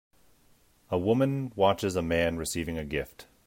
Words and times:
A 0.89 0.97
woman 0.97 1.53
watches 1.55 1.95
a 1.95 2.01
man 2.01 2.35
recieving 2.37 2.75
a 2.79 2.83
gift. 2.83 3.27